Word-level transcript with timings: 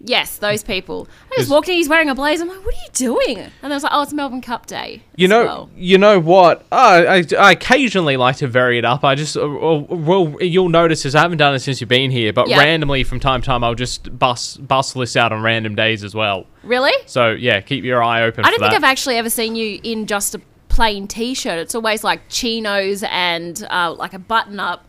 Yes, 0.00 0.36
those 0.38 0.62
people. 0.62 1.08
I 1.32 1.36
just 1.36 1.50
walked 1.50 1.68
in. 1.68 1.74
He's 1.74 1.88
wearing 1.88 2.08
a 2.08 2.14
blazer. 2.14 2.42
I'm 2.42 2.48
like, 2.48 2.64
"What 2.64 2.74
are 2.74 2.78
you 2.78 2.90
doing?" 2.92 3.38
And 3.62 3.72
I 3.72 3.76
was 3.76 3.82
like, 3.82 3.92
"Oh, 3.94 4.02
it's 4.02 4.12
Melbourne 4.12 4.40
Cup 4.40 4.66
Day." 4.66 5.02
You 5.16 5.28
know, 5.28 5.44
well." 5.44 5.70
you 5.76 5.98
know 5.98 6.18
what? 6.18 6.64
I, 6.72 7.06
I, 7.06 7.24
I 7.38 7.52
occasionally 7.52 8.16
like 8.16 8.36
to 8.36 8.46
vary 8.48 8.78
it 8.78 8.84
up. 8.84 9.04
I 9.04 9.14
just, 9.14 9.36
uh, 9.36 9.42
uh, 9.42 9.78
well, 9.88 10.36
you'll 10.40 10.68
notice 10.68 11.02
this. 11.02 11.14
I 11.14 11.20
haven't 11.20 11.38
done 11.38 11.54
it 11.54 11.60
since 11.60 11.80
you've 11.80 11.88
been 11.88 12.10
here, 12.10 12.32
but 12.32 12.48
Yeah. 12.48 12.58
randomly 12.58 13.04
from 13.04 13.20
time 13.20 13.42
to 13.42 13.46
time, 13.46 13.62
I'll 13.64 13.74
just 13.74 14.18
bust 14.18 14.66
bust 14.66 14.96
lists 14.96 15.16
out 15.16 15.32
on 15.32 15.42
random 15.42 15.74
days 15.74 16.02
as 16.04 16.14
well. 16.14 16.46
really? 16.62 16.92
So 17.06 17.30
yeah, 17.30 17.60
keep 17.60 17.84
your 17.84 18.02
eye 18.02 18.22
open. 18.22 18.44
I 18.44 18.50
don't 18.50 18.58
think 18.60 18.70
that. 18.72 18.76
I've 18.76 18.84
actually 18.84 19.16
ever 19.16 19.30
seen 19.30 19.56
you 19.56 19.80
in 19.82 20.06
just 20.06 20.34
a 20.34 20.40
plain 20.68 21.08
t-shirt. 21.08 21.58
It's 21.58 21.74
always 21.74 22.04
like 22.04 22.20
chinos 22.28 23.02
and 23.10 23.66
uh, 23.70 23.92
like 23.92 24.14
a 24.14 24.18
button-up. 24.18 24.84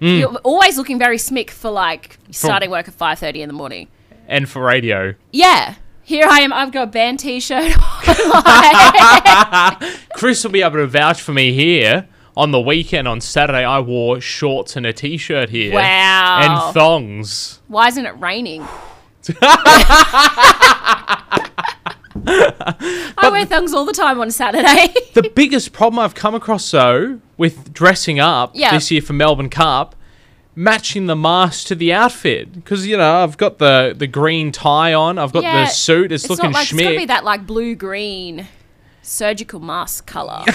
Hmm. 0.00 0.06
You're 0.06 0.34
always 0.38 0.76
looking 0.76 0.98
very 0.98 1.16
smick 1.16 1.48
for 1.50 1.70
like 1.70 2.18
starting 2.32 2.70
work 2.70 2.88
at 2.88 2.94
five 2.94 3.18
thirty 3.20 3.40
in 3.40 3.48
the 3.48 3.52
morning. 3.54 3.88
And 4.32 4.48
for 4.48 4.62
radio. 4.64 5.14
Yeah. 5.30 5.76
Here 6.04 6.26
I 6.28 6.40
am. 6.40 6.52
I've 6.52 6.72
got 6.72 6.88
a 6.88 6.90
band 6.90 7.20
t-shirt. 7.20 7.72
Chris 10.16 10.42
will 10.42 10.50
be 10.50 10.62
able 10.62 10.76
to 10.76 10.86
vouch 10.86 11.20
for 11.22 11.32
me 11.32 11.52
here. 11.52 12.08
On 12.34 12.50
the 12.50 12.60
weekend, 12.60 13.06
on 13.06 13.20
Saturday, 13.20 13.62
I 13.62 13.78
wore 13.80 14.18
shorts 14.20 14.74
and 14.74 14.86
a 14.86 14.92
t-shirt 14.92 15.50
here. 15.50 15.74
Wow. 15.74 16.40
And 16.66 16.74
thongs. 16.74 17.60
Why 17.68 17.88
isn't 17.88 18.06
it 18.06 18.18
raining? 18.18 18.66
I 22.26 23.28
wear 23.30 23.44
thongs 23.46 23.72
all 23.74 23.84
the 23.84 23.92
time 23.92 24.20
on 24.20 24.30
Saturday. 24.30 24.92
The 25.14 25.30
biggest 25.34 25.72
problem 25.72 25.98
I've 25.98 26.14
come 26.14 26.34
across, 26.34 26.70
though, 26.70 27.20
with 27.36 27.72
dressing 27.72 28.18
up 28.18 28.52
Yeah. 28.54 28.72
this 28.72 28.90
year 28.90 29.02
for 29.02 29.12
Melbourne 29.12 29.50
Cup, 29.50 29.94
matching 30.54 31.06
the 31.06 31.16
mask 31.16 31.66
to 31.68 31.74
the 31.74 31.92
outfit. 31.92 32.52
Because, 32.52 32.86
you 32.86 32.96
know, 32.96 33.22
I've 33.22 33.36
got 33.36 33.58
the, 33.58 33.94
the 33.96 34.06
green 34.06 34.52
tie 34.52 34.92
on, 34.94 35.18
I've 35.18 35.32
got 35.32 35.42
Yeah, 35.42 35.64
the 35.64 35.70
suit, 35.70 36.12
it's, 36.12 36.28
looking 36.28 36.44
not 36.50 36.54
like, 36.54 36.70
It's 36.72 36.80
got 36.82 36.90
to 36.90 36.96
be 36.96 37.06
that 37.06 37.24
like 37.24 37.46
blue 37.46 37.74
green 37.74 38.46
surgical 39.02 39.60
mask 39.60 40.06
color. 40.06 40.44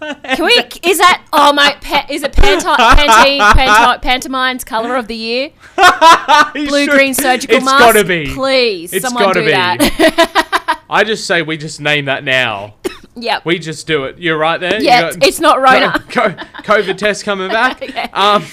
Can 0.00 0.46
we? 0.46 0.52
Is 0.82 0.96
that? 0.96 1.22
Oh 1.30 1.52
my! 1.52 1.76
Pa, 1.82 2.06
is 2.08 2.22
it 2.22 2.32
Panti, 2.32 2.62
Pantene, 2.74 3.38
Panti, 3.52 4.00
Pantomine's 4.00 4.64
color 4.64 4.96
of 4.96 5.08
the 5.08 5.14
year? 5.14 5.50
Blue 6.54 6.86
green 6.88 7.12
surgical 7.12 7.56
It's 7.58 7.64
mask. 7.66 7.78
gotta 7.80 8.04
be. 8.04 8.32
Please, 8.32 8.94
It's 8.94 9.04
someone 9.04 9.24
gotta 9.24 9.40
do 9.40 9.46
be. 9.46 9.52
that. 9.52 10.82
I 10.90 11.04
just 11.04 11.26
say 11.26 11.42
we 11.42 11.58
just 11.58 11.82
name 11.82 12.06
that 12.06 12.24
now. 12.24 12.76
yep. 13.14 13.44
We 13.44 13.58
just 13.58 13.86
do 13.86 14.04
it. 14.04 14.16
You're 14.18 14.38
right 14.38 14.58
there. 14.58 14.80
Yeah, 14.82 15.00
got- 15.02 15.16
it's, 15.16 15.26
it's 15.26 15.40
not 15.40 15.60
Rona. 15.60 15.98
Co- 16.08 16.30
COVID 16.62 16.96
test 16.96 17.24
coming 17.26 17.50
back. 17.50 17.86
Yeah. 17.86 18.08
Um, 18.14 18.46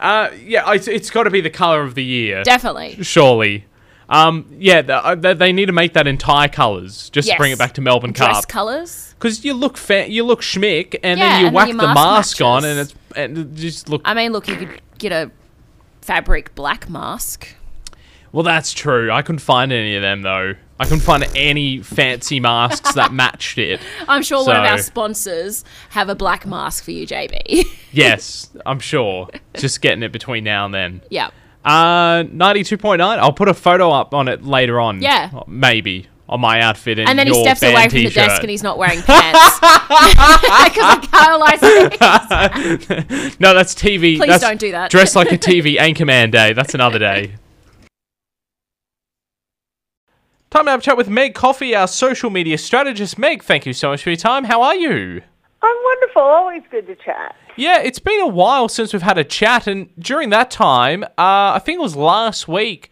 uh, 0.00 0.30
yeah, 0.44 0.72
it's, 0.72 0.88
it's 0.88 1.10
got 1.10 1.24
to 1.24 1.30
be 1.30 1.40
the 1.40 1.50
color 1.50 1.82
of 1.82 1.94
the 1.94 2.04
year, 2.04 2.42
Definitely. 2.42 3.02
surely. 3.02 3.66
Um, 4.08 4.46
yeah, 4.58 4.78
uh, 4.80 5.14
they, 5.14 5.34
they 5.34 5.52
need 5.52 5.66
to 5.66 5.72
make 5.72 5.92
that 5.92 6.08
entire 6.08 6.48
colors 6.48 7.10
just 7.10 7.28
to 7.30 7.36
bring 7.36 7.52
it 7.52 7.58
back 7.58 7.74
to 7.74 7.80
Melbourne 7.80 8.10
Dress 8.12 8.40
Cup 8.40 8.48
colors. 8.48 9.14
because 9.16 9.44
you 9.44 9.54
look 9.54 9.76
fa- 9.76 10.10
you 10.10 10.24
look 10.24 10.40
schmick, 10.40 10.98
and 11.04 11.20
Yeah, 11.20 11.28
then 11.28 11.40
you 11.42 11.46
and 11.46 11.46
then 11.46 11.52
whack 11.54 11.68
your 11.68 11.76
the 11.76 11.94
mask 11.94 12.40
mask 12.40 12.40
on, 12.40 12.64
and 12.64 12.80
it's 12.80 12.94
and 13.14 13.38
it 13.38 13.54
just 13.54 13.88
look. 13.88 14.02
I 14.04 14.14
mean, 14.14 14.32
look, 14.32 14.48
you 14.48 14.56
could 14.56 14.80
get 14.98 15.12
a 15.12 15.30
fabric 16.02 16.54
black 16.56 16.90
mask. 16.90 17.46
well, 18.32 18.42
that's 18.42 18.72
true. 18.72 19.12
I 19.12 19.22
couldn't 19.22 19.38
find 19.40 19.70
any 19.72 19.94
of 19.94 20.02
them 20.02 20.22
though. 20.22 20.54
I 20.80 20.84
couldn't 20.84 21.00
find 21.00 21.22
any 21.36 21.82
fancy 21.82 22.40
masks 22.40 22.94
that 22.94 23.12
matched 23.22 23.58
it. 23.58 23.80
I'm 24.08 24.22
sure 24.22 24.46
one 24.46 24.56
of 24.56 24.64
our 24.64 24.78
sponsors 24.78 25.62
have 25.90 26.08
a 26.08 26.14
black 26.14 26.46
mask 26.46 26.84
for 26.84 26.90
you, 26.90 27.06
JB. 27.06 27.66
Yes, 27.92 28.48
I'm 28.64 28.78
sure. 28.80 29.28
Just 29.54 29.82
getting 29.82 30.02
it 30.04 30.12
between 30.12 30.44
now 30.44 30.64
and 30.64 30.72
then. 30.72 31.02
yeah. 31.10 31.30
Uh, 31.64 32.22
92.9. 32.22 33.00
I'll 33.00 33.32
put 33.32 33.48
a 33.48 33.54
photo 33.54 33.90
up 33.90 34.14
on 34.14 34.28
it 34.28 34.44
later 34.44 34.78
on. 34.80 35.02
Yeah. 35.02 35.42
Maybe. 35.46 36.06
On 36.28 36.40
my 36.40 36.60
outfit 36.60 36.98
and 37.00 37.08
And 37.08 37.18
then 37.18 37.26
he 37.26 37.34
steps 37.42 37.60
away 37.62 37.88
from 37.88 37.98
the 37.98 38.04
t-shirt. 38.04 38.14
desk 38.14 38.42
and 38.42 38.50
he's 38.50 38.62
not 38.62 38.78
wearing 38.78 39.02
pants. 39.02 39.58
Because 39.90 40.84
I 40.84 40.98
can't 41.10 41.40
like 41.40 41.60
no, 43.40 43.52
that's 43.54 43.74
TV. 43.74 44.16
Please 44.16 44.28
that's 44.28 44.40
don't 44.42 44.60
do 44.60 44.70
that. 44.72 44.90
Dress 44.90 45.14
like 45.16 45.32
a 45.32 45.38
TV 45.38 45.76
Anchorman 45.78 46.30
day. 46.30 46.52
That's 46.52 46.74
another 46.74 46.98
day. 47.00 47.34
Time 50.50 50.64
to 50.64 50.72
have 50.72 50.80
a 50.80 50.82
chat 50.82 50.96
with 50.96 51.08
Meg 51.08 51.32
Coffey, 51.32 51.76
our 51.76 51.86
social 51.86 52.28
media 52.28 52.58
strategist. 52.58 53.16
Meg, 53.16 53.44
thank 53.44 53.66
you 53.66 53.72
so 53.72 53.90
much 53.90 54.02
for 54.02 54.10
your 54.10 54.16
time. 54.16 54.42
How 54.42 54.62
are 54.62 54.74
you? 54.74 55.22
I'm 55.62 55.76
wonderful. 55.84 56.22
Always 56.22 56.64
good 56.72 56.88
to 56.88 56.96
chat. 56.96 57.36
Yeah, 57.54 57.78
it's 57.78 58.00
been 58.00 58.20
a 58.20 58.26
while 58.26 58.68
since 58.68 58.92
we've 58.92 59.00
had 59.00 59.16
a 59.16 59.22
chat, 59.22 59.68
and 59.68 59.90
during 59.96 60.30
that 60.30 60.50
time, 60.50 61.04
uh, 61.04 61.54
I 61.54 61.60
think 61.64 61.78
it 61.78 61.82
was 61.82 61.94
last 61.94 62.48
week, 62.48 62.90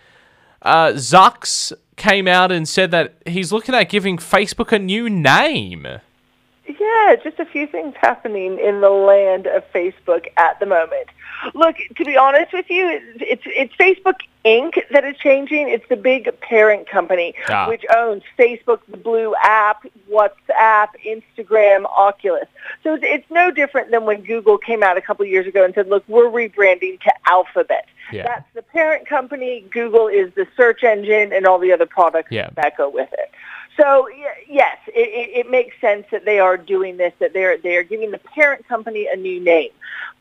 uh, 0.62 0.90
Zucks 0.90 1.72
came 1.96 2.28
out 2.28 2.52
and 2.52 2.68
said 2.68 2.92
that 2.92 3.16
he's 3.26 3.50
looking 3.50 3.74
at 3.74 3.88
giving 3.88 4.18
Facebook 4.18 4.70
a 4.70 4.78
new 4.78 5.10
name. 5.10 5.84
Yeah, 5.84 7.16
just 7.24 7.40
a 7.40 7.44
few 7.44 7.66
things 7.66 7.94
happening 8.00 8.60
in 8.60 8.82
the 8.82 8.90
land 8.90 9.48
of 9.48 9.64
Facebook 9.72 10.26
at 10.36 10.60
the 10.60 10.66
moment. 10.66 11.08
Look, 11.54 11.76
to 11.96 12.04
be 12.04 12.16
honest 12.16 12.52
with 12.52 12.68
you, 12.68 13.00
it's 13.20 13.42
it's 13.46 13.74
Facebook 13.74 14.16
Inc. 14.44 14.74
that 14.90 15.04
is 15.04 15.16
changing. 15.18 15.68
It's 15.68 15.86
the 15.88 15.96
big 15.96 16.28
parent 16.40 16.88
company 16.88 17.34
Ah. 17.48 17.68
which 17.68 17.84
owns 17.94 18.22
Facebook, 18.38 18.80
the 18.88 18.96
Blue 18.96 19.34
app, 19.42 19.86
WhatsApp, 20.10 20.88
Instagram, 21.04 21.84
Oculus. 21.86 22.46
So 22.82 22.94
it's, 22.94 23.04
it's 23.06 23.30
no 23.30 23.50
different 23.50 23.90
than 23.90 24.04
when 24.04 24.22
Google 24.22 24.58
came 24.58 24.82
out 24.82 24.96
a 24.96 25.00
couple 25.00 25.24
years 25.26 25.46
ago 25.46 25.64
and 25.64 25.74
said, 25.74 25.88
"Look, 25.88 26.04
we're 26.08 26.24
rebranding 26.30 27.00
to 27.00 27.12
Alphabet." 27.26 27.86
Yeah. 28.12 28.22
That's 28.24 28.48
the 28.54 28.62
parent 28.62 29.06
company. 29.06 29.64
Google 29.70 30.08
is 30.08 30.32
the 30.34 30.46
search 30.56 30.82
engine 30.82 31.32
and 31.32 31.46
all 31.46 31.58
the 31.58 31.72
other 31.72 31.86
products 31.86 32.32
Yeah. 32.32 32.48
that 32.56 32.76
go 32.76 32.88
with 32.88 33.12
it. 33.12 33.30
So 33.76 34.08
yes, 34.48 34.76
it, 34.88 35.08
it, 35.08 35.38
it 35.40 35.50
makes 35.50 35.80
sense 35.80 36.06
that 36.10 36.24
they 36.24 36.40
are 36.40 36.56
doing 36.56 36.96
this. 36.96 37.12
That 37.20 37.32
they're 37.32 37.58
they 37.58 37.76
are 37.76 37.82
giving 37.84 38.10
the 38.10 38.18
parent 38.18 38.66
company 38.66 39.08
a 39.12 39.16
new 39.16 39.38
name. 39.40 39.70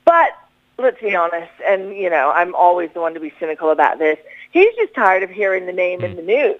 But 0.06 0.29
let's 0.77 1.01
be 1.01 1.15
honest, 1.15 1.51
and 1.67 1.95
you 1.95 2.09
know 2.09 2.31
I'm 2.31 2.55
always 2.55 2.89
the 2.93 3.01
one 3.01 3.13
to 3.13 3.19
be 3.19 3.33
cynical 3.39 3.71
about 3.71 3.99
this. 3.99 4.17
He's 4.51 4.73
just 4.75 4.93
tired 4.93 5.23
of 5.23 5.29
hearing 5.29 5.65
the 5.65 5.73
name 5.73 6.01
in 6.03 6.15
the 6.15 6.21
news. 6.21 6.59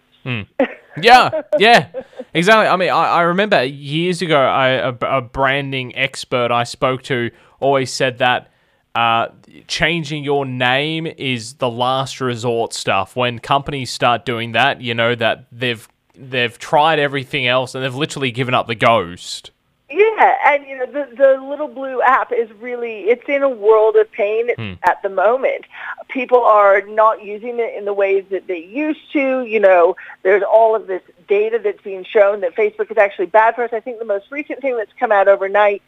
Yeah, 1.00 1.44
yeah, 1.60 1.90
exactly. 2.34 2.68
I 2.68 2.76
mean, 2.76 2.90
I, 2.90 3.06
I 3.08 3.22
remember 3.22 3.64
years 3.64 4.24
ago, 4.24 4.40
I, 4.40 4.70
a, 4.70 4.90
a 4.90 5.22
branding 5.22 5.96
expert 5.96 6.52
I 6.52 6.64
spoke 6.64 7.04
to 7.04 7.30
always 7.60 7.94
said 7.94 8.18
that 8.18 8.52
uh, 8.96 9.28
changing 9.68 10.24
your 10.24 10.44
name 10.44 11.06
is 11.06 11.54
the 11.56 11.70
last 11.70 12.20
resort 12.20 12.74
stuff. 12.74 13.16
When 13.16 13.38
companies 13.38 13.92
start 13.92 14.26
doing 14.26 14.54
that, 14.54 14.82
you 14.82 14.96
know 14.96 15.14
that 15.14 15.46
they've 15.52 15.88
they've 16.16 16.58
tried 16.58 16.98
everything 16.98 17.46
else 17.46 17.76
and 17.76 17.84
they've 17.84 17.94
literally 17.94 18.32
given 18.32 18.56
up 18.56 18.66
the 18.66 18.76
ghost. 18.76 19.52
Yeah, 19.90 20.36
and 20.46 20.68
you 20.68 20.78
know 20.78 20.86
the 20.86 21.16
the 21.16 21.42
little 21.42 21.70
blue 21.70 22.02
app 22.02 22.34
is 22.34 22.52
really 22.60 23.04
it's 23.10 23.24
in 23.30 23.42
a 23.42 23.50
world 23.50 23.96
of 23.96 24.12
pain 24.12 24.50
at 24.84 25.02
the 25.02 25.08
moment. 25.10 25.64
People 26.10 26.44
are 26.44 26.82
not 26.82 27.24
using 27.24 27.60
it 27.60 27.74
in 27.78 27.86
the 27.86 27.94
ways 27.94 28.26
that 28.30 28.48
they 28.48 28.66
used 28.66 29.12
to. 29.14 29.44
You 29.46 29.62
know, 29.62 29.96
there's 30.24 30.44
all 30.44 30.76
of 30.76 30.88
this 30.88 31.02
data 31.30 31.60
that's 31.64 31.82
being 31.84 32.04
shown 32.04 32.42
that 32.42 32.54
Facebook 32.54 32.92
is 32.92 32.98
actually 32.98 33.28
bad 33.28 33.56
for 33.56 33.64
us. 33.64 33.72
I 33.72 33.80
think 33.80 34.00
the 34.00 34.06
most 34.06 34.30
recent 34.30 34.62
thing 34.62 34.76
that's 34.76 34.92
come 35.00 35.14
out 35.14 35.30
overnight 35.30 35.82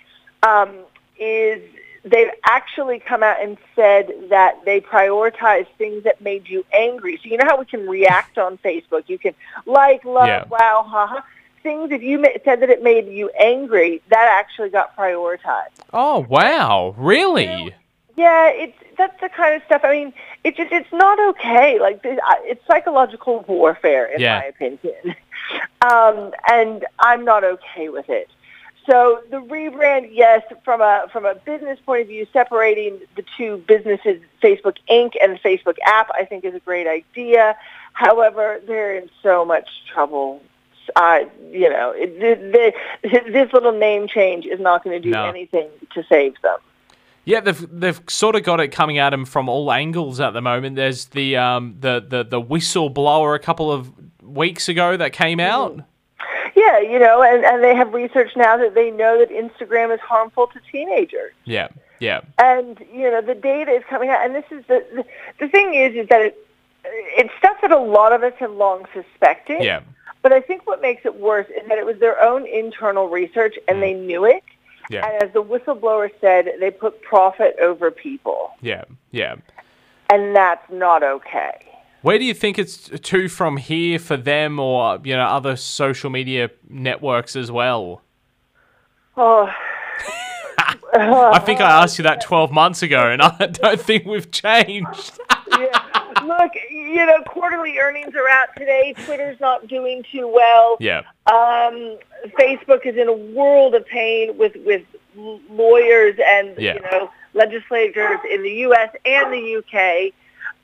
um, 0.44 0.70
is 1.20 1.62
they've 2.06 2.32
actually 2.46 3.00
come 3.00 3.22
out 3.22 3.42
and 3.42 3.58
said 3.76 4.14
that 4.30 4.64
they 4.64 4.80
prioritize 4.80 5.68
things 5.78 6.06
that 6.06 6.22
made 6.22 6.48
you 6.48 6.66
angry. 6.74 7.18
So 7.18 7.30
you 7.30 7.38
know 7.38 7.46
how 7.46 7.60
we 7.60 7.66
can 7.66 7.88
react 7.88 8.38
on 8.38 8.58
Facebook? 8.60 9.04
You 9.08 9.18
can 9.18 9.34
like, 9.66 10.06
love, 10.06 10.28
Yeah. 10.28 10.46
wow, 10.46 10.86
haha. 10.88 11.22
Things 11.62 11.92
if 11.92 12.02
you 12.02 12.24
said 12.46 12.62
that 12.62 12.70
it 12.70 12.82
made 12.84 13.08
you 13.08 13.30
angry, 13.40 14.02
that 14.10 14.28
actually 14.40 14.70
got 14.70 14.96
prioritized. 14.96 15.70
Oh 15.94 16.20
wow, 16.30 16.96
really? 16.98 17.74
Yeah, 18.16 18.50
it's 18.50 18.78
that's 18.98 19.20
the 19.22 19.30
kind 19.30 19.56
of 19.56 19.62
stuff. 19.66 19.82
I 19.84 19.92
mean, 19.92 20.14
it's 20.44 20.58
just 20.58 20.72
it's 20.72 20.92
not 20.92 21.20
okay. 21.32 21.80
Like 21.80 22.02
it's 22.04 22.66
psychological 22.68 23.46
warfare, 23.48 24.06
in 24.08 24.22
Yeah. 24.22 24.40
my 24.40 24.46
opinion, 24.46 25.16
um, 25.82 26.34
and 26.50 26.86
I'm 27.00 27.24
not 27.26 27.44
okay 27.44 27.90
with 27.90 28.10
it. 28.10 28.30
So 28.90 29.22
the 29.30 29.38
rebrand, 29.38 30.10
yes, 30.12 30.42
from 30.64 30.82
a 30.82 31.08
from 31.12 31.26
a 31.26 31.36
business 31.36 31.80
point 31.86 32.02
of 32.04 32.08
view, 32.08 32.26
separating 32.34 33.00
the 33.16 33.24
two 33.38 33.58
businesses, 33.68 34.22
Facebook 34.42 34.78
Inc. 34.90 35.14
and 35.22 35.34
the 35.34 35.40
Facebook 35.40 35.78
app, 35.86 36.10
I 36.14 36.26
think 36.26 36.44
is 36.44 36.56
a 36.56 36.60
great 36.60 36.88
idea. 36.88 37.56
However, 37.94 38.62
they're 38.66 38.96
in 38.98 39.10
so 39.22 39.46
much 39.46 39.68
trouble. 39.92 40.42
Uh, 40.96 41.20
you 41.52 41.70
know, 41.70 41.92
it, 41.96 42.20
the, 42.20 42.74
the, 43.04 43.32
this 43.32 43.54
little 43.54 43.72
name 43.72 44.08
change 44.08 44.46
is 44.46 44.60
not 44.60 44.84
going 44.84 45.00
to 45.00 45.00
do 45.00 45.12
No. 45.12 45.26
anything 45.26 45.70
to 45.94 46.04
save 46.10 46.36
them. 46.42 46.58
Yeah, 47.26 47.42
they've 47.42 47.80
they've 47.80 48.02
sort 48.08 48.36
of 48.36 48.44
got 48.44 48.60
it 48.60 48.70
coming 48.70 48.98
at 48.98 49.14
him 49.14 49.26
from 49.26 49.50
all 49.50 49.72
angles 49.72 50.20
at 50.20 50.32
the 50.32 50.42
moment. 50.42 50.78
There's 50.78 51.06
the 51.06 51.38
um 51.38 51.76
the 51.80 52.04
the 52.08 52.24
the 52.24 52.42
whistleblower 52.42 53.36
a 53.36 53.40
couple 53.40 53.72
of 53.72 53.92
weeks 54.24 54.68
ago 54.68 54.98
that 54.98 55.14
came 55.14 55.40
out. 55.40 55.80
Yeah, 56.56 56.80
you 56.80 56.98
know, 56.98 57.22
and, 57.22 57.46
and 57.46 57.64
they 57.64 57.76
have 57.76 57.94
research 57.94 58.32
now 58.36 58.58
that 58.58 58.74
they 58.74 58.90
know 58.90 59.20
that 59.20 59.30
Instagram 59.30 59.94
is 59.94 60.00
harmful 60.00 60.48
to 60.48 60.60
teenagers. 60.72 61.34
Yeah, 61.46 61.68
yeah, 62.00 62.22
And, 62.38 62.80
you 62.94 63.12
know, 63.12 63.22
the 63.22 63.36
data 63.36 63.72
is 63.72 63.84
coming 63.90 64.10
out. 64.10 64.26
And 64.26 64.34
this 64.34 64.46
is 64.52 64.66
the, 64.68 64.86
the, 64.96 65.06
the 65.40 65.48
thing 65.48 65.76
is, 65.76 65.96
is 65.96 66.08
that 66.10 66.22
it, 66.22 66.48
it's 66.84 67.32
stuff 67.38 67.50
stuff 67.60 67.62
that 67.62 67.72
a 67.72 67.80
lot 67.80 68.14
of 68.14 68.24
us 68.24 68.34
have 68.40 68.52
long 68.52 68.86
suspected. 68.94 69.64
Yeah. 69.64 69.82
But 70.22 70.34
I 70.34 70.42
think 70.42 70.68
what 70.68 70.82
makes 70.82 71.06
it 71.06 71.20
worse 71.20 71.48
is 71.48 71.68
that 71.68 71.78
it 71.78 71.86
was 71.86 71.98
their 72.00 72.22
own 72.22 72.46
internal 72.46 73.08
research 73.08 73.56
and 73.68 73.78
mm. 73.78 73.82
they 73.82 73.94
knew 73.94 74.26
it. 74.26 74.44
Yeah. 74.90 75.08
And 75.08 75.24
as 75.24 75.32
the 75.34 75.44
whistleblower 75.44 76.10
said, 76.20 76.50
they 76.60 76.72
put 76.72 77.02
profit 77.02 77.56
over 77.62 77.92
people. 77.92 78.52
Yeah. 78.62 78.84
Yeah. 79.12 79.36
And 80.10 80.36
that's 80.36 80.70
not 80.72 81.04
okay. 81.04 81.66
Where 82.02 82.18
do 82.18 82.26
you 82.26 82.34
think 82.34 82.58
it's 82.58 82.90
to 82.90 83.28
from 83.28 83.58
here 83.58 84.00
for 84.00 84.18
them 84.18 84.60
or, 84.60 85.00
you 85.04 85.16
know, 85.16 85.26
other 85.26 85.56
social 85.56 86.10
media 86.10 86.50
networks 86.68 87.36
as 87.36 87.52
well? 87.52 88.02
Oh, 89.18 89.50
I 90.94 91.40
think 91.40 91.62
I 91.62 91.84
asked 91.84 92.00
you 92.00 92.04
that 92.04 92.22
12 92.22 92.52
months 92.52 92.82
ago 92.82 93.10
and 93.10 93.22
I 93.22 93.48
don't 93.48 93.80
think 93.80 94.06
we've 94.06 94.32
changed. 94.32 95.20
Look, 96.30 96.52
you 96.70 97.06
know, 97.06 97.22
quarterly 97.28 97.78
earnings 97.80 98.14
are 98.16 98.30
out 98.30 98.50
today. 98.58 98.94
Twitter's 99.06 99.40
not 99.40 99.68
doing 99.68 100.04
too 100.12 100.28
well. 100.28 100.78
yeah. 100.80 101.02
Um, 101.28 101.98
Facebook 102.40 102.86
is 102.86 102.96
in 102.98 103.08
a 103.08 103.14
world 103.38 103.74
of 103.76 103.86
pain 103.88 104.38
with 104.38 104.54
with 104.66 104.84
lawyers 105.50 106.16
and 106.26 106.56
Yeah. 106.58 106.76
you 106.76 106.82
know 106.82 107.10
legislators 107.34 108.20
in 108.32 108.44
the 108.44 108.52
U.S. 108.68 108.90
and 109.06 109.34
the 109.34 109.40
U.K. 109.40 110.14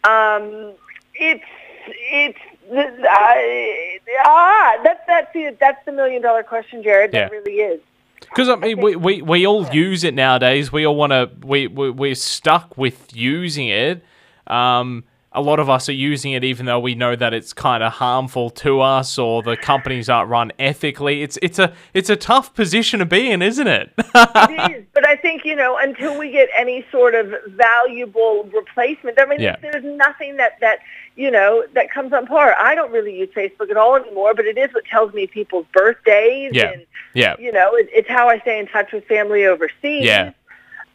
Um, 0.04 0.74
it's 1.16 1.44
it's 1.88 2.40
uh, 2.72 4.20
ah 4.26 4.74
that's 4.84 5.02
that's 5.08 5.34
the 5.34 5.56
that's 5.60 5.84
the 5.86 5.92
million 5.92 6.22
dollar 6.22 6.44
question, 6.44 6.84
Jared. 6.84 7.12
That 7.12 7.32
Yeah. 7.32 7.38
really 7.38 7.54
is. 7.62 7.82
Because 8.22 8.50
I 8.50 8.56
mean, 8.56 8.82
we, 8.82 8.96
we, 8.96 9.22
we 9.22 9.46
all 9.46 9.68
use 9.74 10.04
it 10.04 10.14
nowadays. 10.14 10.72
We 10.72 10.86
all 10.86 10.96
want 10.96 11.12
to. 11.12 11.30
We, 11.46 11.68
we 11.68 11.90
we're 11.92 12.16
stuck 12.16 12.78
with 12.78 13.16
using 13.16 13.68
it. 13.68 14.04
Um, 14.48 15.04
a 15.36 15.42
lot 15.42 15.60
of 15.60 15.70
us 15.70 15.88
are 15.90 15.94
using 15.94 16.32
it, 16.32 16.44
even 16.44 16.66
though 16.66 16.80
we 16.80 16.96
know 16.96 17.16
that 17.16 17.34
it's 17.34 17.54
kind 17.54 17.84
of 17.84 17.94
harmful 17.94 18.50
to 18.52 18.82
us, 18.82 19.18
or 19.18 19.44
the 19.44 19.56
companies 19.58 20.10
aren't 20.10 20.30
run 20.30 20.52
ethically. 20.58 21.22
It's 21.24 21.38
it's 21.42 21.60
a 21.60 21.74
it's 21.94 22.10
a 22.10 22.16
tough 22.16 22.54
position 22.54 23.00
to 23.00 23.06
be 23.06 23.30
in, 23.32 23.42
isn't 23.42 23.68
it? 23.68 23.94
it 23.98 24.72
is, 24.78 24.86
but 24.94 25.08
I 25.08 25.16
think 25.16 25.46
you 25.46 25.56
know 25.56 25.78
until 25.78 26.18
we 26.18 26.32
get 26.32 26.50
any 26.58 26.86
sort 26.92 27.16
of 27.16 27.34
valuable 27.50 28.50
replacement. 28.54 29.20
I 29.20 29.26
mean, 29.26 29.40
Yeah. 29.40 29.56
there's 29.62 29.84
nothing 29.84 30.38
that 30.38 30.60
that 30.62 30.80
you 31.16 31.30
know 31.32 31.64
that 31.74 31.92
comes 31.92 32.14
on 32.14 32.26
par. 32.28 32.56
I 32.60 32.76
don't 32.76 32.92
really 32.92 33.18
use 33.18 33.30
Facebook 33.36 33.70
at 33.70 33.78
all 33.78 33.96
anymore, 33.96 34.34
but 34.34 34.46
it 34.46 34.58
is 34.58 34.74
what 34.74 34.86
tells 34.86 35.14
me 35.14 35.28
people's 35.28 35.66
birthdays 35.74 36.52
Yeah. 36.54 36.72
and 36.72 36.86
yeah, 37.14 37.36
you 37.40 37.52
know 37.52 37.76
it, 37.76 37.88
it's 37.92 38.10
how 38.10 38.28
I 38.30 38.40
stay 38.40 38.60
in 38.60 38.68
touch 38.68 38.92
with 38.92 39.06
family 39.06 39.46
overseas. 39.46 40.04
yeah. 40.06 40.32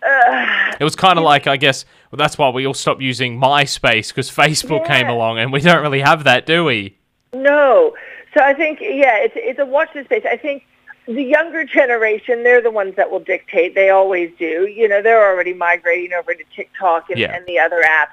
Uh, 0.06 0.72
It 0.80 0.84
was 0.84 0.96
kind 0.96 1.18
of 1.18 1.24
like 1.24 1.46
I 1.46 1.56
guess 1.56 1.84
well, 2.10 2.16
that's 2.16 2.38
why 2.38 2.48
we 2.50 2.66
all 2.66 2.74
stopped 2.74 3.00
using 3.02 3.38
MySpace 3.38 4.08
because 4.08 4.30
Facebook 4.30 4.86
came 4.86 5.08
along, 5.08 5.38
and 5.38 5.52
we 5.52 5.60
don't 5.60 5.82
really 5.82 6.00
have 6.00 6.24
that, 6.24 6.46
do 6.46 6.64
we? 6.64 6.96
no, 7.32 7.94
so 8.34 8.42
I 8.42 8.54
think 8.54 8.80
yeah, 8.80 9.16
it's 9.18 9.34
it's 9.36 9.58
a 9.58 9.66
watch 9.66 9.90
this 9.94 10.04
space. 10.06 10.24
I 10.30 10.36
think. 10.36 10.64
The 11.06 11.22
younger 11.24 11.64
generation, 11.64 12.44
they're 12.44 12.60
the 12.60 12.70
ones 12.70 12.94
that 12.94 13.10
will 13.10 13.18
dictate. 13.20 13.74
They 13.74 13.90
always 13.90 14.30
do. 14.38 14.66
You 14.68 14.86
know, 14.86 15.02
they're 15.02 15.26
already 15.28 15.54
migrating 15.54 16.12
over 16.12 16.34
to 16.34 16.44
TikTok 16.54 17.10
and, 17.10 17.18
Yeah. 17.18 17.34
and 17.34 17.44
the 17.46 17.58
other 17.58 17.82
apps. 17.82 18.10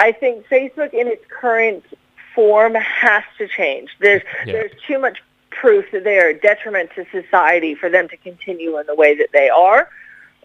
I 0.00 0.10
think 0.10 0.46
Facebook 0.48 0.92
in 0.92 1.06
its 1.06 1.24
current 1.28 1.84
form 2.34 2.74
has 2.74 3.22
to 3.38 3.46
change. 3.46 3.90
There's 4.00 4.22
Yeah. 4.46 4.54
there's 4.54 4.72
too 4.84 4.98
much 4.98 5.22
proof 5.50 5.84
that 5.92 6.02
they 6.02 6.18
are 6.18 6.28
a 6.28 6.34
detriment 6.34 6.90
to 6.96 7.04
society 7.12 7.74
for 7.76 7.88
them 7.88 8.08
to 8.08 8.16
continue 8.16 8.78
in 8.80 8.86
the 8.86 8.96
way 8.96 9.14
that 9.14 9.28
they 9.32 9.48
are. 9.50 9.88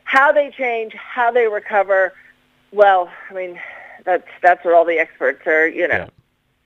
How 0.05 0.31
they 0.31 0.51
change, 0.51 0.93
how 0.93 1.31
they 1.31 1.47
recover, 1.47 2.13
well, 2.71 3.09
I 3.29 3.33
mean, 3.33 3.59
that's 4.05 4.27
that's 4.41 4.63
what 4.63 4.73
all 4.73 4.85
the 4.85 4.97
experts 4.97 5.45
are, 5.45 5.67
you 5.67 5.87
know. 5.87 5.95
Yeah. 5.95 6.09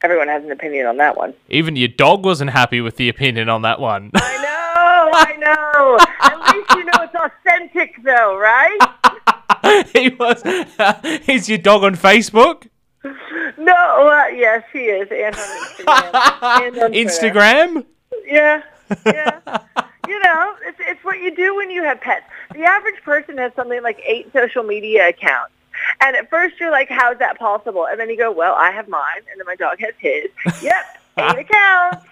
Everyone 0.01 0.27
has 0.30 0.44
an 0.45 0.51
opinion 0.51 0.86
on 0.86 0.97
that 0.97 1.18
one. 1.18 1.33
Even 1.50 1.75
your 1.75 1.89
dog 1.89 2.24
wasn't 2.24 2.51
happy 2.51 2.80
with 2.80 2.95
the 2.95 3.09
opinion 3.09 3.50
on 3.50 3.63
that 3.63 3.81
one. 3.81 4.12
I 4.15 4.38
know, 4.41 5.12
I 5.13 5.36
know. 5.39 5.97
At 6.21 6.56
least 6.56 6.69
you 6.71 6.86
know 6.86 7.03
it's 7.03 7.15
authentic 7.15 8.01
though, 8.03 8.38
right? 8.38 8.77
he 9.94 10.09
was. 10.09 10.41
is 11.27 11.50
your 11.50 11.57
dog 11.57 11.83
on 11.83 11.95
Facebook? 11.95 12.68
No, 13.57 14.07
uh, 14.09 14.27
yes, 14.33 14.63
he 14.71 14.80
is. 14.80 15.09
And 15.12 15.36
on 15.36 15.41
Instagram. 15.41 16.68
and 16.68 16.77
on 16.80 16.94
Instagram? 16.94 17.86
Yeah, 18.25 18.62
yeah. 19.06 19.59
you 20.07 20.19
know, 20.19 20.56
it's 20.65 20.80
it's 20.81 21.03
what 21.03 21.19
you 21.19 21.36
do 21.36 21.56
when 21.56 21.71
you 21.71 21.83
have 21.83 22.00
pets. 22.01 22.25
The 22.54 22.63
average 22.63 23.01
person 23.04 23.38
has 23.38 23.54
something 23.56 23.81
like 23.84 24.01
eight 24.06 24.31
social 24.34 24.63
media 24.63 25.10
accounts. 25.10 25.54
And 26.01 26.16
at 26.16 26.30
first 26.30 26.60
you're 26.60 26.72
like, 26.72 26.90
how's 26.90 27.18
that 27.19 27.38
possible? 27.40 27.88
And 27.88 28.00
then 28.00 28.10
you 28.10 28.18
go, 28.18 28.31
well, 28.31 28.56
I 28.56 28.72
have 28.72 28.88
mine, 28.90 29.22
and 29.31 29.40
then 29.40 29.46
my 29.46 29.56
dog 29.56 29.80
has 29.80 29.94
his. 30.00 30.30
Yep, 30.63 30.86
eight 31.18 31.48
accounts. 31.48 32.06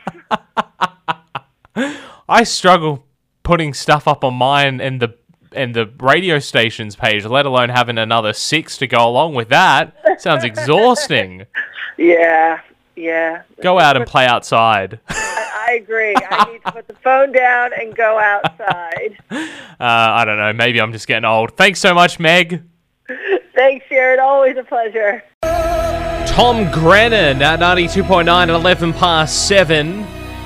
I 2.30 2.44
struggle 2.44 3.06
putting 3.44 3.74
stuff 3.74 4.08
up 4.08 4.24
on 4.24 4.34
mine 4.36 4.82
and 4.82 5.02
the 5.02 5.16
and 5.54 5.74
the 5.74 5.90
radio 6.00 6.40
station's 6.40 6.96
page, 6.96 7.26
let 7.26 7.46
alone 7.46 7.70
having 7.70 7.98
another 7.98 8.34
six 8.34 8.78
to 8.78 8.88
go 8.88 9.08
along 9.08 9.34
with 9.34 9.50
that. 9.50 9.96
Sounds 10.20 10.44
exhausting. 10.52 11.46
Yeah, 11.98 12.60
yeah. 12.96 13.44
Go 13.62 13.80
out 13.80 13.98
and 13.98 14.06
play 14.06 14.26
outside. 14.26 15.00
I, 15.68 15.72
I 15.72 15.76
agree. 15.76 16.16
I 16.16 16.52
need 16.52 16.64
to 16.66 16.72
put 16.72 16.88
the 16.88 16.96
phone 16.96 17.32
down 17.32 17.72
and 17.74 17.96
go 17.96 18.20
outside. 18.20 19.18
Uh, 19.80 19.84
I 19.84 20.26
don't 20.26 20.38
know. 20.38 20.54
Maybe 20.54 20.82
I'm 20.82 20.92
just 20.92 21.06
getting 21.06 21.24
old. 21.24 21.56
Thanks 21.56 21.80
so 21.80 21.94
much, 21.94 22.20
Meg. 22.20 22.64
Thanks, 23.56 23.86
Sharon. 23.88 24.20
Always 24.20 24.58
a 24.58 24.64
pleasure. 24.64 25.22
Tom 26.26 26.72
Grennan 26.72 27.44
at 27.44 27.60
92.9 27.60 28.28
at 28.28 28.50
11 28.50 28.94
past 28.94 29.48
7. 29.48 30.04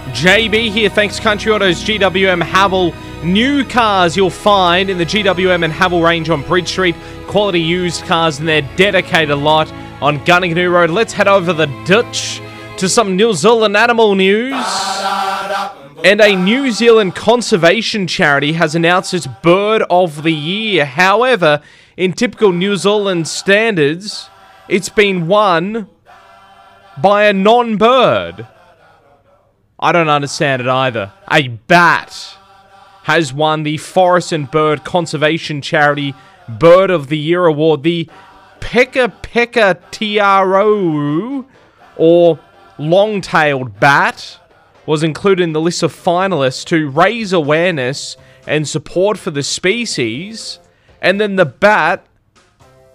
JB 0.07 0.71
here, 0.71 0.89
thanks 0.89 1.17
Country 1.17 1.53
Autos 1.53 1.81
GWM 1.81 2.43
Haval. 2.43 2.93
New 3.23 3.63
cars 3.63 4.17
you'll 4.17 4.29
find 4.29 4.89
in 4.89 4.97
the 4.97 5.05
GWM 5.05 5.63
and 5.63 5.71
Haval 5.71 6.03
range 6.03 6.29
on 6.29 6.41
Bridge 6.43 6.67
Street. 6.67 6.95
Quality 7.27 7.61
used 7.61 8.03
cars 8.03 8.41
in 8.41 8.45
their 8.45 8.63
dedicated 8.75 9.37
lot 9.37 9.71
on 10.01 10.19
Goonoo 10.25 10.53
Goonoo 10.53 10.73
Road. 10.73 10.89
Let's 10.89 11.13
head 11.13 11.29
over 11.29 11.53
the 11.53 11.67
Dutch 11.85 12.41
to 12.81 12.89
some 12.89 13.15
New 13.15 13.31
Zealand 13.31 13.77
animal 13.77 14.15
news. 14.15 14.65
And 16.03 16.19
a 16.19 16.35
New 16.35 16.71
Zealand 16.71 17.13
conservation 17.13 18.07
charity 18.07 18.53
has 18.53 18.73
announced 18.73 19.13
its 19.13 19.27
Bird 19.27 19.83
of 19.87 20.23
the 20.23 20.33
Year. 20.33 20.85
However, 20.85 21.61
in 21.95 22.13
typical 22.13 22.51
New 22.51 22.75
Zealand 22.75 23.27
standards, 23.27 24.31
it's 24.67 24.89
been 24.89 25.27
won 25.27 25.89
by 26.99 27.25
a 27.25 27.33
non 27.33 27.77
bird. 27.77 28.47
I 29.79 29.91
don't 29.91 30.09
understand 30.09 30.63
it 30.63 30.67
either. 30.67 31.13
A 31.31 31.49
bat 31.49 32.35
has 33.03 33.31
won 33.31 33.61
the 33.61 33.77
Forest 33.77 34.31
and 34.31 34.49
Bird 34.49 34.83
Conservation 34.83 35.61
Charity 35.61 36.15
Bird 36.49 36.89
of 36.89 37.09
the 37.09 37.17
Year 37.19 37.45
award. 37.45 37.83
The 37.83 38.09
Peka 38.59 39.13
Peka 39.21 39.79
Tiaroa, 39.91 41.45
or 41.95 42.39
long 42.77 43.21
tailed 43.21 43.79
bat, 43.79 44.39
was 44.85 45.03
included 45.03 45.43
in 45.43 45.53
the 45.53 45.61
list 45.61 45.83
of 45.83 45.93
finalists 45.93 46.65
to 46.65 46.89
raise 46.89 47.33
awareness 47.33 48.17
and 48.47 48.67
support 48.67 49.17
for 49.17 49.31
the 49.31 49.43
species. 49.43 50.59
And 51.01 51.19
then 51.19 51.35
the 51.35 51.45
bat 51.45 52.05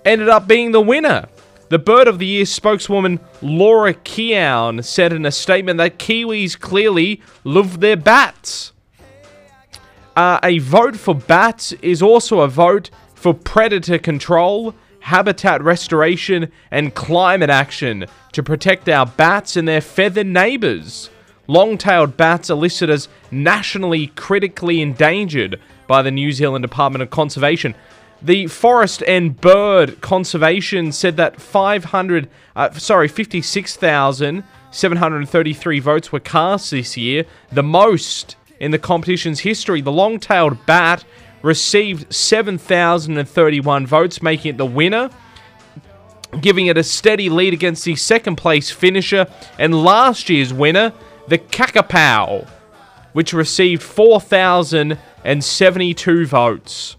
ended 0.05 0.29
up 0.29 0.47
being 0.47 0.73
the 0.73 0.81
winner. 0.81 1.29
The 1.69 1.79
Bird 1.79 2.07
of 2.07 2.19
the 2.19 2.27
Year 2.27 2.45
spokeswoman 2.45 3.19
Laura 3.43 3.93
Keown 3.93 4.83
said 4.83 5.13
in 5.13 5.27
a 5.27 5.33
statement 5.33 5.79
that 5.79 5.99
Kiwis 5.99 6.59
clearly 6.59 7.21
love 7.43 7.81
their 7.81 7.97
bats. 7.97 8.73
Uh, 10.15 10.39
a 10.43 10.59
vote 10.59 10.97
for 10.97 11.15
bats 11.15 11.73
is 11.83 12.01
also 12.03 12.41
a 12.41 12.49
vote 12.49 12.91
for 13.15 13.35
predator 13.35 13.99
control, 13.99 14.75
habitat 15.07 15.63
restoration, 15.63 16.51
and 16.73 16.93
climate 16.93 17.49
action 17.49 18.05
to 18.33 18.43
protect 18.43 18.89
our 18.89 19.07
bats 19.07 19.57
and 19.57 19.69
their 19.69 19.81
feathered 19.81 20.27
neighbours. 20.27 21.11
Long 21.47 21.79
tailed 21.79 22.17
bats 22.17 22.51
are 22.51 22.57
listed 22.57 22.91
as 22.91 23.07
nationally 23.31 24.09
critically 24.09 24.81
endangered 24.81 25.61
by 25.87 26.03
the 26.03 26.11
New 26.11 26.33
Zealand 26.33 26.63
Department 26.63 27.03
of 27.03 27.11
Conservation. 27.11 27.77
The 28.21 28.49
Forest 28.49 29.05
and 29.07 29.41
Bird 29.41 30.01
Conservation 30.01 30.91
said 30.91 31.17
that 31.19 31.41
500, 31.41 32.29
uh, 32.57 32.73
sorry, 32.73 33.07
56,733 33.07 35.79
votes 35.79 36.11
were 36.11 36.19
cast 36.19 36.73
this 36.73 36.97
year, 36.97 37.25
the 37.53 37.63
most 37.63 38.35
in 38.59 38.73
the 38.73 38.79
competition's 38.81 39.39
history. 39.41 39.81
The 39.81 39.93
long-tailed 39.93 40.67
bat 40.67 41.05
received 41.47 42.13
7,031 42.13 43.87
votes, 43.87 44.21
making 44.21 44.51
it 44.51 44.59
the 44.59 44.67
winner, 44.67 45.09
giving 46.41 46.67
it 46.67 46.77
a 46.77 46.83
steady 46.83 47.29
lead 47.29 47.55
against 47.55 47.85
the 47.85 47.95
second 47.95 48.35
place 48.35 48.69
finisher 48.71 49.29
and 49.59 49.85
last 49.85 50.29
year's 50.29 50.53
winner, 50.53 50.93
the 51.29 51.39
Kakapo, 51.39 52.49
which 53.13 53.33
received 53.33 53.81
4,072 53.83 56.27
votes. 56.27 56.97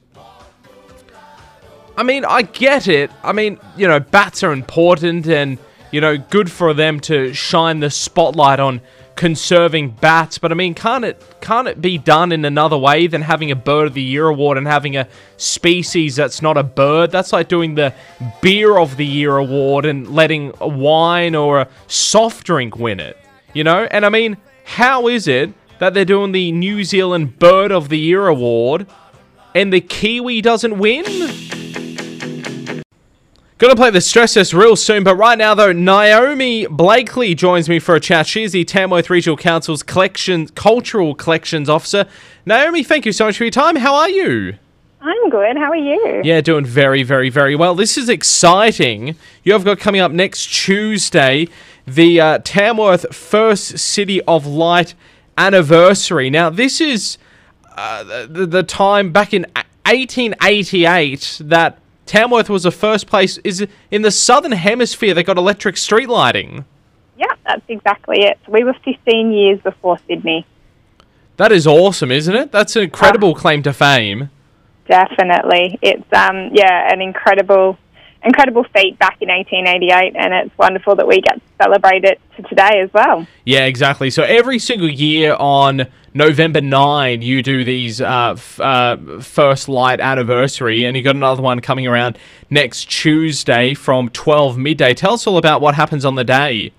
I 1.98 2.04
mean, 2.04 2.24
I 2.26 2.44
get 2.44 2.88
it. 2.88 3.12
I 3.24 3.34
mean, 3.34 3.60
you 3.76 3.86
know, 3.88 4.00
bats 4.00 4.44
are 4.44 4.54
important 4.54 5.28
and, 5.28 5.58
you 5.92 6.00
know, 6.00 6.18
good 6.18 6.50
for 6.50 6.74
them 6.74 7.02
to 7.02 7.34
shine 7.34 7.82
the 7.82 7.90
spotlight 7.90 8.62
on 8.62 8.80
conserving 9.18 9.90
bats. 9.90 10.38
But 10.38 10.54
I 10.54 10.56
mean, 10.56 10.74
can't 10.74 11.04
it 11.04 11.22
can't 11.42 11.68
it 11.68 11.82
be 11.82 11.98
done 11.98 12.32
in 12.32 12.46
another 12.46 12.78
way 12.78 13.08
than 13.08 13.24
having 13.24 13.52
a 13.52 13.56
Bird 13.56 13.88
of 13.88 13.94
the 13.94 14.02
Year 14.02 14.28
award 14.28 14.58
and 14.58 14.66
having 14.66 14.96
a 14.96 15.10
species 15.36 16.16
that's 16.16 16.42
not 16.42 16.56
a 16.56 16.64
bird? 16.64 17.12
That's 17.12 17.34
like 17.34 17.50
doing 17.50 17.76
the 17.76 17.94
Beer 18.42 18.78
of 18.78 18.96
the 18.96 19.06
Year 19.06 19.36
award 19.36 19.86
and 19.86 20.08
letting 20.16 20.54
a 20.62 20.68
wine 20.68 21.36
or 21.36 21.60
a 21.60 21.68
soft 21.88 22.46
drink 22.46 22.78
win 22.78 23.02
it. 23.02 23.18
You 23.54 23.66
know, 23.66 23.88
and 23.92 24.06
I 24.06 24.10
mean, 24.10 24.38
how 24.64 25.08
is 25.08 25.28
it 25.28 25.54
that 25.80 25.94
they're 25.94 26.06
doing 26.06 26.32
the 26.32 26.52
New 26.52 26.84
Zealand 26.86 27.40
Bird 27.40 27.72
of 27.72 27.90
the 27.90 28.00
Year 28.00 28.28
award 28.28 28.88
and 29.54 29.74
the 29.74 29.82
Kiwi 29.82 30.42
doesn't 30.42 30.78
win? 30.78 31.47
Gonna 33.60 33.76
play 33.76 33.90
the 33.90 34.02
stress 34.02 34.36
test 34.36 34.54
real 34.54 34.76
soon, 34.76 35.04
but 35.04 35.16
right 35.16 35.36
now 35.36 35.56
though, 35.56 35.72
Naomi 35.72 36.68
Blakely 36.68 37.34
joins 37.34 37.68
me 37.68 37.80
for 37.80 37.96
a 37.96 38.00
chat. 38.00 38.28
She's 38.28 38.52
the 38.52 38.64
Tamworth 38.64 39.10
Regional 39.10 39.36
Council's 39.36 39.82
Cultural 39.82 41.16
Collections 41.16 41.68
Officer. 41.68 42.06
Naomi, 42.46 42.84
thank 42.84 43.08
you 43.08 43.12
so 43.12 43.26
much 43.26 43.38
for 43.38 43.46
your 43.46 43.52
time. 43.52 43.78
How 43.78 43.96
are 43.96 44.10
you? 44.10 44.58
I'm 45.02 45.30
good. 45.32 45.58
How 45.58 45.72
are 45.72 45.76
you? 45.76 46.22
Yeah, 46.24 46.42
doing 46.42 46.66
very, 46.66 47.02
very, 47.02 47.30
very 47.30 47.56
well. 47.56 47.74
This 47.74 47.98
is 47.98 48.10
exciting. 48.10 49.16
You 49.44 49.54
have 49.54 49.66
got 49.66 49.80
coming 49.80 50.02
up 50.02 50.12
next 50.12 50.46
Tuesday 50.46 51.48
the 51.88 52.22
uh, 52.22 52.40
Tamworth 52.44 53.16
First 53.16 53.80
City 53.80 54.22
of 54.24 54.46
Light 54.46 54.94
anniversary. 55.36 56.30
Now, 56.30 56.52
this 56.52 56.80
is 56.80 57.18
uh, 57.76 58.28
the, 58.28 58.46
the 58.46 58.62
time 58.62 59.12
back 59.12 59.34
in 59.34 59.48
1888 59.86 61.42
that 61.46 61.80
Tamworth 62.08 62.50
was 62.50 62.64
the 62.64 62.72
first 62.72 63.06
place 63.08 63.38
is 63.40 63.68
in 63.92 64.02
the 64.02 64.12
southern 64.12 64.54
hemisphere 64.54 65.14
that 65.14 65.24
got 65.24 65.38
electric 65.38 65.78
street 65.78 66.10
lighting. 66.10 66.66
Yeah, 67.18 67.34
that's 67.46 67.64
exactly 67.68 68.24
it. 68.24 68.40
We 68.48 68.64
were 68.64 68.76
15 68.86 69.32
years 69.32 69.60
before 69.62 70.00
Sydney. 70.08 70.46
That 71.36 71.52
is 71.52 71.68
awesome, 71.68 72.12
isn't 72.12 72.36
it? 72.36 72.52
That's 72.52 72.76
an 72.76 72.84
incredible 72.84 73.36
claim 73.36 73.62
to 73.64 73.74
fame. 73.74 74.30
Definitely, 74.88 75.78
it's 75.82 76.12
um 76.14 76.52
yeah 76.54 76.92
an 76.92 77.02
incredible 77.02 77.78
incredible 78.28 78.66
feat 78.76 79.00
back 79.00 79.18
in 79.22 79.30
1888, 79.30 80.16
and 80.16 80.34
it's 80.34 80.58
wonderful 80.58 80.96
that 80.98 81.08
we 81.08 81.22
get 81.22 81.36
to 81.36 81.64
celebrate 81.64 82.04
it 82.04 82.20
to 82.36 82.44
today 82.44 82.82
as 82.84 82.92
well. 82.94 83.26
Yeah, 83.46 83.66
exactly. 83.66 84.10
So 84.10 84.24
every 84.24 84.60
single 84.60 84.90
year 84.90 85.36
on 85.40 85.88
November 86.14 86.62
9, 86.62 87.22
you 87.22 87.42
do 87.42 87.64
these 87.64 88.02
uh, 88.02 88.34
f- 88.38 88.60
uh, 88.60 88.98
first 89.22 89.70
light 89.70 90.00
anniversary, 90.00 90.84
and 90.84 90.96
you 90.98 91.04
got 91.04 91.16
another 91.16 91.42
one 91.42 91.62
coming 91.62 91.88
around 91.88 92.18
next 92.50 92.90
Tuesday 92.90 93.74
from 93.74 94.10
12 94.10 94.58
midday. 94.58 94.94
Tell 94.94 95.14
us 95.14 95.26
all 95.26 95.38
about 95.38 95.62
what 95.62 95.76
happens 95.76 96.06
on 96.06 96.16
the 96.16 96.24
day. 96.24 96.74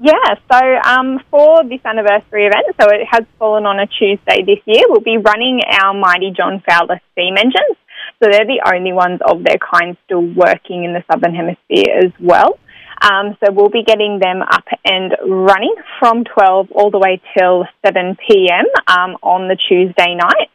Yeah, 0.00 0.34
so 0.50 0.58
um, 0.84 1.20
for 1.30 1.64
this 1.64 1.80
anniversary 1.84 2.46
event, 2.46 2.66
so 2.80 2.88
it 2.88 3.06
has 3.10 3.24
fallen 3.38 3.64
on 3.64 3.78
a 3.78 3.86
Tuesday 3.86 4.42
this 4.44 4.58
year, 4.64 4.84
we'll 4.88 5.00
be 5.00 5.18
running 5.18 5.60
our 5.70 5.94
Mighty 5.94 6.32
John 6.36 6.62
Fowler 6.66 7.00
steam 7.12 7.36
engines. 7.38 7.76
So 8.22 8.30
they're 8.30 8.46
the 8.46 8.62
only 8.72 8.92
ones 8.92 9.20
of 9.26 9.44
their 9.44 9.58
kind 9.58 9.96
still 10.04 10.22
working 10.22 10.84
in 10.84 10.92
the 10.92 11.02
Southern 11.10 11.34
Hemisphere 11.34 11.98
as 12.04 12.12
well. 12.20 12.58
Um, 13.02 13.36
so 13.40 13.52
we'll 13.52 13.70
be 13.70 13.82
getting 13.82 14.18
them 14.20 14.40
up 14.40 14.64
and 14.84 15.12
running 15.26 15.74
from 15.98 16.24
12 16.24 16.72
all 16.72 16.90
the 16.90 16.98
way 16.98 17.20
till 17.36 17.64
7 17.84 18.16
p.m. 18.26 18.64
Um, 18.86 19.16
on 19.22 19.48
the 19.48 19.56
Tuesday 19.56 20.14
night. 20.14 20.50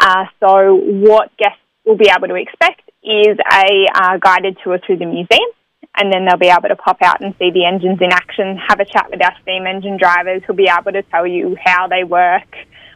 Uh, 0.00 0.24
so 0.40 0.74
what 0.76 1.36
guests 1.36 1.60
will 1.84 1.96
be 1.96 2.08
able 2.08 2.28
to 2.28 2.36
expect 2.36 2.82
is 3.02 3.36
a 3.52 3.86
uh, 3.94 4.16
guided 4.18 4.56
tour 4.62 4.78
through 4.84 4.98
the 4.98 5.06
museum. 5.06 5.50
And 5.96 6.12
then 6.12 6.24
they'll 6.24 6.38
be 6.38 6.46
able 6.46 6.68
to 6.68 6.76
pop 6.76 6.98
out 7.02 7.20
and 7.20 7.34
see 7.38 7.50
the 7.50 7.66
engines 7.66 7.98
in 8.00 8.12
action, 8.12 8.56
have 8.68 8.78
a 8.78 8.84
chat 8.84 9.10
with 9.10 9.22
our 9.22 9.34
steam 9.42 9.66
engine 9.66 9.98
drivers 9.98 10.40
who'll 10.46 10.54
be 10.56 10.70
able 10.70 10.92
to 10.92 11.02
tell 11.02 11.26
you 11.26 11.56
how 11.62 11.88
they 11.88 12.04
work, 12.04 12.46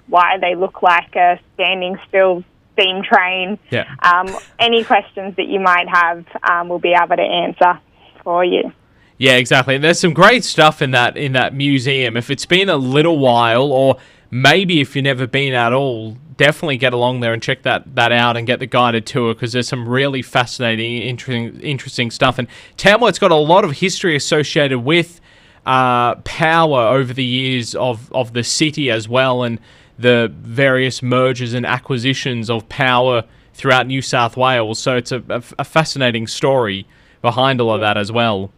why 0.06 0.38
they 0.40 0.54
look 0.54 0.80
like 0.80 1.14
a 1.16 1.40
standing 1.54 1.96
still 2.08 2.44
steam 2.74 3.02
train. 3.02 3.58
Yeah. 3.70 3.92
Um, 4.02 4.28
any 4.58 4.84
questions 4.84 5.34
that 5.36 5.48
you 5.48 5.60
might 5.60 5.88
have, 5.88 6.24
um, 6.48 6.68
we'll 6.68 6.78
be 6.78 6.92
able 6.94 7.16
to 7.16 7.22
answer 7.22 7.80
for 8.22 8.44
you. 8.44 8.72
Yeah, 9.16 9.36
exactly. 9.36 9.76
And 9.76 9.82
there's 9.82 10.00
some 10.00 10.12
great 10.12 10.44
stuff 10.44 10.82
in 10.82 10.90
that 10.90 11.16
in 11.16 11.32
that 11.32 11.54
museum. 11.54 12.16
If 12.16 12.30
it's 12.30 12.46
been 12.46 12.68
a 12.68 12.76
little 12.76 13.18
while, 13.18 13.72
or 13.72 13.96
maybe 14.30 14.80
if 14.80 14.96
you've 14.96 15.04
never 15.04 15.26
been 15.26 15.54
at 15.54 15.72
all, 15.72 16.16
definitely 16.36 16.76
get 16.76 16.92
along 16.92 17.20
there 17.20 17.32
and 17.32 17.42
check 17.42 17.62
that, 17.62 17.94
that 17.94 18.10
out 18.10 18.36
and 18.36 18.46
get 18.46 18.58
the 18.58 18.66
guided 18.66 19.06
tour 19.06 19.34
because 19.34 19.52
there's 19.52 19.68
some 19.68 19.88
really 19.88 20.22
fascinating, 20.22 20.98
interesting, 21.02 21.60
interesting 21.60 22.10
stuff. 22.10 22.38
And 22.38 22.48
Tamworth's 22.76 23.20
got 23.20 23.30
a 23.30 23.36
lot 23.36 23.64
of 23.64 23.72
history 23.72 24.16
associated 24.16 24.80
with 24.80 25.20
uh, 25.64 26.16
power 26.16 26.88
over 26.88 27.12
the 27.12 27.24
years 27.24 27.74
of, 27.74 28.12
of 28.12 28.32
the 28.32 28.42
city 28.42 28.90
as 28.90 29.08
well, 29.08 29.42
and 29.44 29.60
the 29.98 30.32
various 30.34 31.02
mergers 31.02 31.54
and 31.54 31.64
acquisitions 31.64 32.50
of 32.50 32.68
power 32.68 33.24
throughout 33.52 33.86
New 33.86 34.02
South 34.02 34.36
Wales. 34.36 34.78
So 34.78 34.96
it's 34.96 35.12
a, 35.12 35.22
a, 35.28 35.42
a 35.60 35.64
fascinating 35.64 36.26
story 36.26 36.86
behind 37.22 37.60
all 37.60 37.72
of 37.72 37.80
that 37.80 37.96
as 37.96 38.10
well. 38.10 38.50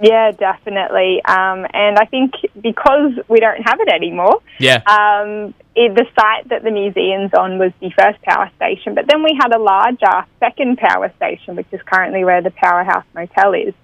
Yeah, 0.00 0.32
definitely. 0.32 1.22
Um, 1.24 1.64
and 1.72 1.96
I 1.96 2.06
think 2.10 2.32
because 2.60 3.12
we 3.28 3.38
don't 3.38 3.62
have 3.62 3.78
it 3.78 3.88
anymore, 3.88 4.40
Yeah. 4.58 4.78
um, 4.78 5.54
it, 5.76 5.94
the 5.94 6.06
site 6.18 6.48
that 6.48 6.64
the 6.64 6.72
museum's 6.72 7.30
on 7.38 7.58
was 7.58 7.70
the 7.80 7.90
first 7.90 8.20
power 8.22 8.50
station, 8.56 8.96
but 8.96 9.06
then 9.06 9.22
we 9.22 9.38
had 9.40 9.54
a 9.54 9.58
larger 9.60 10.26
second 10.40 10.78
power 10.78 11.12
station, 11.16 11.54
which 11.54 11.68
is 11.70 11.80
currently 11.86 12.24
where 12.24 12.42
the 12.42 12.50
Powerhouse 12.50 13.04
Motel 13.14 13.54
is, 13.54 13.74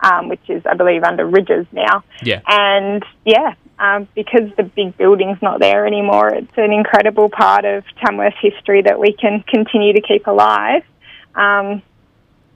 um, 0.00 0.28
which 0.28 0.40
is, 0.48 0.60
I 0.66 0.74
believe, 0.74 1.04
under 1.04 1.24
Ridges 1.24 1.66
now. 1.70 2.02
Yeah. 2.22 2.40
And 2.48 3.04
yeah, 3.24 3.54
um, 3.80 4.06
because 4.14 4.50
the 4.56 4.62
big 4.62 4.96
building's 4.98 5.40
not 5.40 5.58
there 5.58 5.86
anymore, 5.86 6.28
it's 6.28 6.52
an 6.56 6.72
incredible 6.72 7.30
part 7.30 7.64
of 7.64 7.82
Tamworth 8.04 8.34
history 8.40 8.82
that 8.82 9.00
we 9.00 9.12
can 9.12 9.42
continue 9.48 9.94
to 9.94 10.02
keep 10.02 10.26
alive. 10.26 10.82
Um, 11.34 11.82